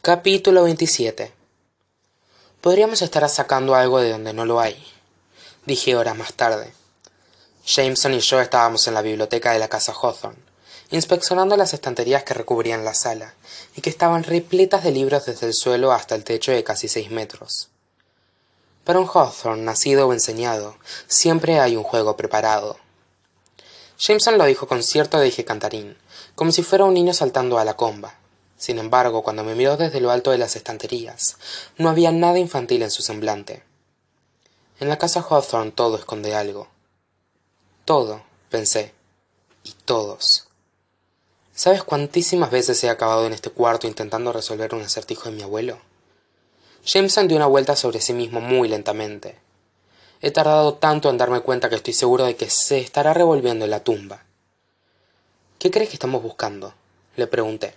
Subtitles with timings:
[0.00, 1.32] capítulo veintisiete.
[2.60, 4.80] Podríamos estar sacando algo de donde no lo hay
[5.66, 6.72] dije horas más tarde.
[7.66, 10.38] Jameson y yo estábamos en la biblioteca de la casa hawthorne
[10.90, 13.34] inspeccionando las estanterías que recubrían la sala
[13.76, 17.10] y que estaban repletas de libros desde el suelo hasta el techo de casi seis
[17.10, 17.68] metros.
[18.84, 20.78] Para un hawthorne nacido o enseñado
[21.08, 22.78] siempre hay un juego preparado.
[23.98, 25.98] Jameson lo dijo con cierto deje cantarín
[26.36, 28.14] como si fuera un niño saltando a la comba
[28.58, 31.38] sin embargo cuando me miró desde lo alto de las estanterías
[31.78, 33.62] no había nada infantil en su semblante.
[34.80, 36.68] En la casa hawthorne todo esconde algo.
[37.86, 38.92] Todo pensé.
[39.64, 40.48] Y todos.
[41.54, 45.78] Sabes cuantísimas veces he acabado en este cuarto intentando resolver un acertijo de mi abuelo
[46.88, 49.36] jameson dio una vuelta sobre sí mismo muy lentamente.
[50.20, 53.70] He tardado tanto en darme cuenta que estoy seguro de que se estará revolviendo en
[53.70, 54.24] la tumba.
[55.58, 56.74] Qué crees que estamos buscando
[57.16, 57.74] le pregunté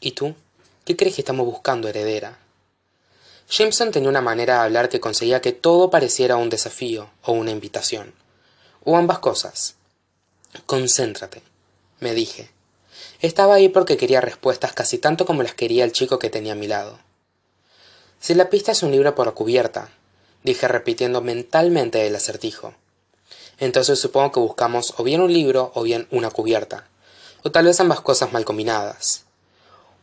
[0.00, 0.34] y tú
[0.84, 2.38] qué crees que estamos buscando heredera
[3.48, 7.52] jameson tenía una manera de hablar que conseguía que todo pareciera un desafío o una
[7.52, 8.12] invitación.
[8.84, 9.76] O ambas cosas.
[10.66, 11.42] Concéntrate
[12.00, 12.50] me dije.
[13.20, 16.56] Estaba ahí porque quería respuestas casi tanto como las quería el chico que tenía a
[16.56, 16.98] mi lado.
[18.20, 19.90] Si la pista es un libro por cubierta
[20.42, 22.74] dije repitiendo mentalmente el acertijo.
[23.58, 26.86] Entonces supongo que buscamos o bien un libro o bien una cubierta.
[27.42, 29.25] O tal vez ambas cosas mal combinadas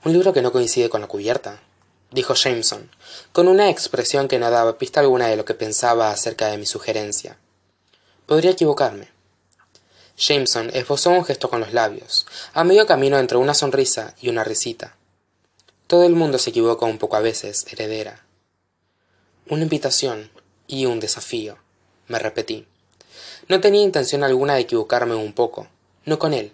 [0.05, 1.61] un libro que no coincide con la cubierta
[2.11, 2.91] dijo jameson
[3.31, 6.65] con una expresión que no daba pista alguna de lo que pensaba acerca de mi
[6.65, 7.37] sugerencia
[8.25, 9.09] podría equivocarme.
[10.17, 14.43] Jameson esbozó un gesto con los labios a medio camino entre una sonrisa y una
[14.43, 14.95] risita.
[15.87, 18.25] Todo el mundo se equivoca un poco a veces heredera.
[19.47, 20.31] Una invitación
[20.67, 21.57] y un desafío
[22.07, 22.67] me repetí.
[23.47, 25.67] No tenía intención alguna de equivocarme un poco
[26.05, 26.51] no con él.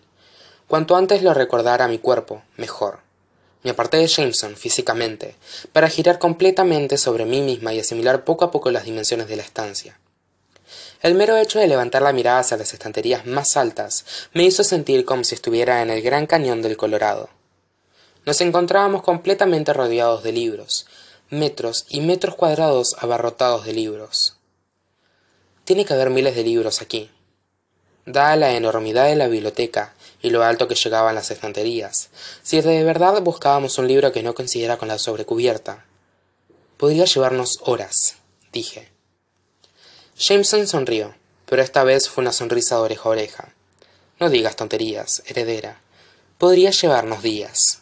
[0.67, 3.08] Cuanto antes lo recordara mi cuerpo mejor
[3.63, 5.35] me aparté de jameson físicamente
[5.73, 9.43] para girar completamente sobre mí misma y asimilar poco a poco las dimensiones de la
[9.43, 9.99] estancia.
[11.01, 15.05] El mero hecho de levantar la mirada hacia las estanterías más altas me hizo sentir
[15.05, 17.29] como si estuviera en el gran cañón del colorado.
[18.25, 20.85] Nos encontrábamos completamente rodeados de libros
[21.29, 24.37] metros y metros cuadrados abarrotados de libros.
[25.63, 27.11] Tiene que haber miles de libros aquí.
[28.05, 32.09] Dada la enormidad de la biblioteca y lo alto que llegaban las estanterías.
[32.43, 35.85] Si de verdad buscábamos un libro que no coincidiera con la sobrecubierta.
[36.77, 38.15] Podría llevarnos horas
[38.51, 38.89] dije.
[40.17, 41.15] Jameson sonrió
[41.45, 43.53] pero esta vez fue una sonrisa de oreja a oreja.
[44.19, 45.81] No digas tonterías heredera.
[46.37, 47.79] Podría llevarnos días.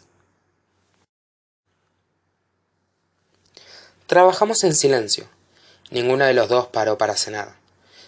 [4.06, 5.28] Trabajamos en silencio.
[5.90, 7.56] Ninguno de los dos paró para cenar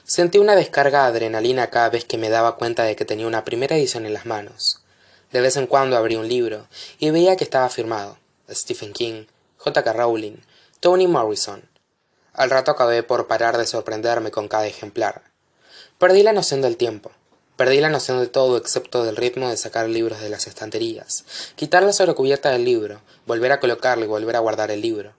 [0.05, 3.45] sentí una descarga de adrenalina cada vez que me daba cuenta de que tenía una
[3.45, 4.83] primera edición en las manos.
[5.33, 6.67] De vez en cuando abría un libro
[6.99, 8.19] y veía que estaba firmado.
[8.51, 9.27] Stephen king
[9.59, 9.93] j k.
[9.93, 10.39] Rowling
[10.81, 11.69] toni morrison.
[12.33, 15.23] Al rato acabé por parar de sorprenderme con cada ejemplar.
[15.99, 17.13] Perdí la noción del tiempo.
[17.57, 21.25] Perdí la noción de todo excepto del ritmo de sacar libros de las estanterías.
[21.57, 23.03] Quitar la sobrecubierta del libro.
[23.27, 25.13] Volver a colocarlo y volver a guardar el libro.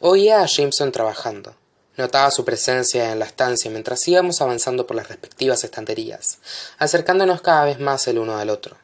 [0.00, 1.54] Oía a jameson trabajando
[1.96, 6.38] notaba su presencia en la estancia mientras íbamos avanzando por las respectivas estanterías
[6.78, 8.76] acercándonos cada vez más el uno al otro.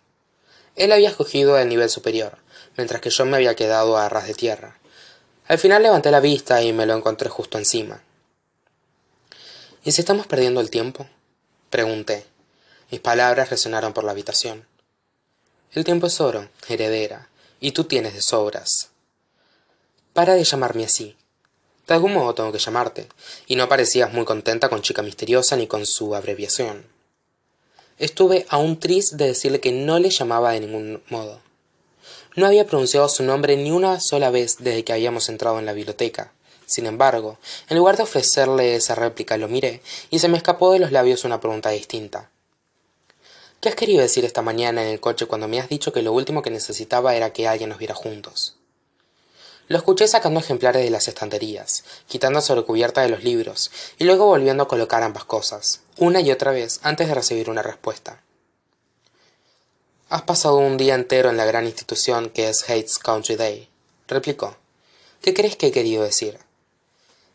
[0.77, 2.39] Él había escogido el nivel superior
[2.77, 4.79] mientras que yo me había quedado a ras de tierra.
[5.47, 8.03] Al final levanté la vista y me lo encontré justo encima.
[9.83, 11.09] Y si estamos perdiendo el tiempo
[11.71, 12.27] pregunté.
[12.91, 14.67] Mis palabras resonaron por la habitación.
[15.73, 17.29] El tiempo es oro heredera
[17.61, 18.89] y tú tienes de sobras.
[20.15, 21.17] Para de llamarme así
[21.89, 23.09] de algún modo tengo que llamarte.
[23.47, 26.87] Y no parecías muy contenta con chica misteriosa ni con su abreviación.
[27.99, 31.41] Estuve aún triste de decirle que no le llamaba de ningún modo.
[32.37, 35.73] No había pronunciado su nombre ni una sola vez desde que habíamos entrado en la
[35.73, 36.33] biblioteca.
[36.67, 37.39] Sin embargo
[37.71, 41.25] en lugar de ofrecerle esa réplica lo miré y se me escapó de los labios
[41.25, 42.31] una pregunta distinta.
[43.61, 46.13] Qué has querido decir esta mañana en el coche cuando me has dicho que lo
[46.13, 48.58] último que necesitaba era que alguien nos viera juntos
[49.69, 54.25] lo escuché sacando ejemplares de las estanterías quitando sobre cubierta de los libros y luego
[54.25, 58.23] volviendo a colocar ambas cosas una y otra vez antes de recibir una respuesta.
[60.09, 63.69] Has pasado un día entero en la gran institución que es Hates Country Day
[64.07, 64.57] replicó.
[65.21, 66.39] Qué crees que he querido decir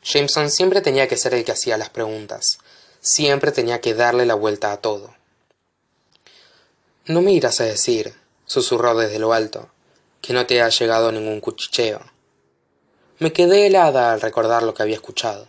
[0.04, 2.58] jameson siempre tenía que ser el que hacía las preguntas.
[3.00, 5.14] Siempre tenía que darle la vuelta a todo.
[7.06, 8.16] No me irás a decir
[8.46, 9.70] susurró desde lo alto
[10.22, 12.13] que no te ha llegado ningún cuchicheo
[13.20, 15.48] me quedé helada al recordar lo que había escuchado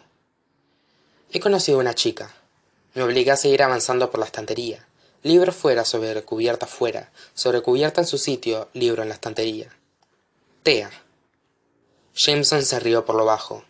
[1.33, 2.35] he conocido a una chica
[2.95, 4.87] me obligué a seguir avanzando por la estantería
[5.23, 9.71] libro fuera sobre cubierta fuera sobre cubierta en su sitio libro en la estantería
[10.65, 10.91] Tea.
[12.15, 13.65] Jameson se rió por lo bajo.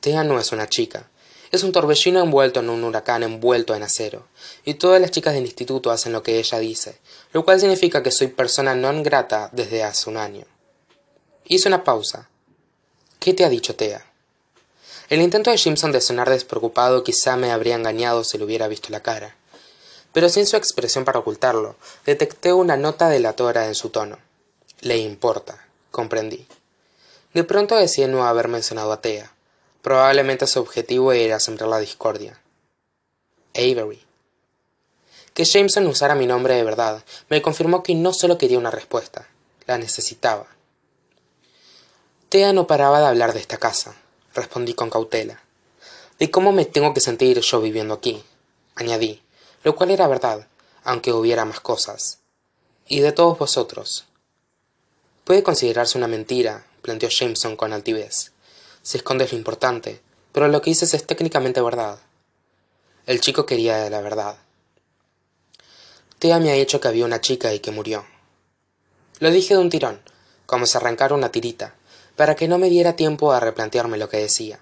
[0.00, 1.08] Tea no es una chica.
[1.52, 4.26] Es un torbellino envuelto en un huracán envuelto en acero.
[4.64, 6.98] Y todas las chicas del instituto hacen lo que ella dice,
[7.32, 10.44] lo cual significa que soy persona non grata desde hace un año.
[11.44, 12.28] Hice una pausa.
[13.26, 14.06] ¿Qué te ha dicho Tea?
[15.08, 18.90] El intento de Jameson de sonar despreocupado quizá me habría engañado si le hubiera visto
[18.90, 19.34] la cara.
[20.12, 21.74] Pero sin su expresión para ocultarlo,
[22.04, 24.18] detecté una nota delatora en su tono.
[24.80, 26.46] Le importa, comprendí.
[27.34, 29.32] De pronto decía no haber mencionado a Tea.
[29.82, 32.40] Probablemente su objetivo era sembrar la discordia.
[33.56, 34.04] Avery.
[35.34, 39.26] Que Jameson usara mi nombre de verdad me confirmó que no solo quería una respuesta,
[39.66, 40.46] la necesitaba.
[42.28, 43.94] Tea no paraba de hablar de esta casa,
[44.34, 45.42] respondí con cautela.
[46.18, 48.22] De cómo me tengo que sentir yo viviendo aquí,
[48.74, 49.22] añadí,
[49.62, 50.46] lo cual era verdad,
[50.84, 52.18] aunque hubiera más cosas.
[52.86, 54.06] Y de todos vosotros.
[55.24, 58.32] Puede considerarse una mentira, planteó Jameson con altivez
[58.86, 60.00] si escondes lo importante,
[60.30, 61.98] pero lo que dices es técnicamente verdad.
[63.04, 64.36] El chico quería la verdad.
[66.20, 68.06] Tea me ha dicho que había una chica y que murió.
[69.18, 70.00] Lo dije de un tirón,
[70.46, 71.74] como si arrancara una tirita,
[72.16, 74.58] para que no me diera tiempo a replantearme lo que decía.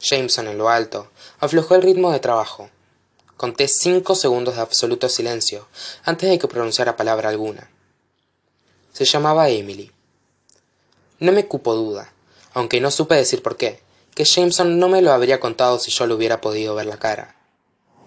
[0.00, 2.70] Jameson, en lo alto, aflojó el ritmo de trabajo.
[3.36, 5.68] Conté cinco segundos de absoluto silencio
[6.04, 7.70] antes de que pronunciara palabra alguna.
[8.92, 9.92] Se llamaba Emily.
[11.18, 12.12] No me cupo duda
[12.54, 13.80] aunque no supe decir por qué,
[14.14, 17.36] que Jameson no me lo habría contado si yo le hubiera podido ver la cara.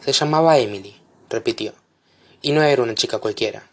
[0.01, 1.73] Se llamaba Emily, repitió,
[2.41, 3.69] y no era una chica cualquiera.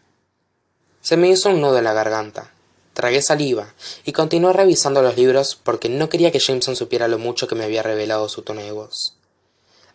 [1.02, 2.52] Se me hizo un nudo en la garganta.
[2.94, 3.74] Tragué saliva
[4.04, 7.64] y continué revisando los libros porque no quería que Jameson supiera lo mucho que me
[7.64, 9.16] había revelado su tono de voz.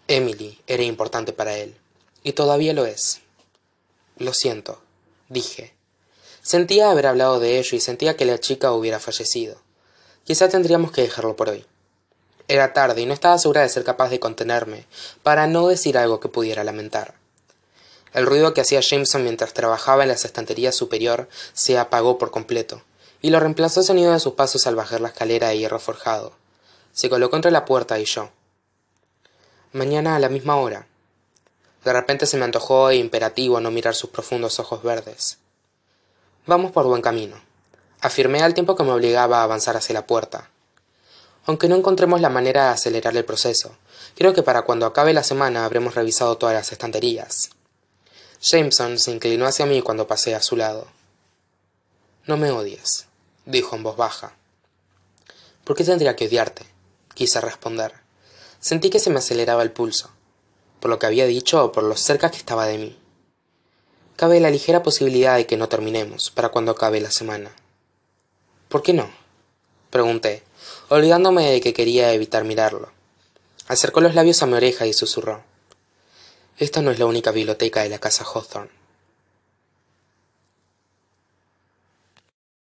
[0.08, 1.76] Emily era importante para él,
[2.24, 3.22] y todavía lo es.
[4.18, 4.82] Lo siento,
[5.30, 5.74] dije.
[6.42, 9.62] Sentía haber hablado de ello y sentía que la chica hubiera fallecido.
[10.24, 11.66] Quizá tendríamos que dejarlo por hoy.
[12.48, 14.86] Era tarde y no estaba segura de ser capaz de contenerme
[15.22, 17.16] para no decir algo que pudiera lamentar.
[18.14, 22.82] El ruido que hacía Jameson mientras trabajaba en la estantería superior se apagó por completo,
[23.22, 26.34] y lo reemplazó el sonido de sus pasos al bajar la escalera de hierro forjado.
[26.94, 28.30] Se colocó entre la puerta y yo.
[29.74, 30.88] Mañana a la misma hora.
[31.84, 35.38] De repente se me antojó e imperativo no mirar sus profundos ojos verdes.
[36.46, 37.48] Vamos por buen camino
[38.02, 40.50] afirmé al tiempo que me obligaba a avanzar hacia la puerta.
[41.46, 43.76] Aunque no encontremos la manera de acelerar el proceso,
[44.16, 47.50] creo que para cuando acabe la semana habremos revisado todas las estanterías.
[48.42, 50.88] Jameson se inclinó hacia mí cuando pasé a su lado.
[52.26, 53.08] No me odies,
[53.46, 54.36] dijo en voz baja.
[55.64, 56.66] ¿Por qué tendría que odiarte?
[57.14, 57.94] quise responder.
[58.60, 60.12] Sentí que se me aceleraba el pulso,
[60.80, 62.98] por lo que había dicho o por lo cerca que estaba de mí.
[64.16, 67.52] Cabe la ligera posibilidad de que no terminemos para cuando acabe la semana.
[68.70, 69.10] ¿Por qué no?
[69.90, 70.44] pregunté,
[70.90, 72.92] olvidándome de que quería evitar mirarlo.
[73.68, 75.44] Acercó los labios a mi oreja y susurró.
[76.60, 78.77] Esta no es la única biblioteca de la casa Hawthorne.